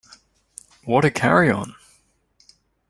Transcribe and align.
What 0.83 1.05
a 1.05 1.11
Carry 1.11 1.51
On! 1.51 1.75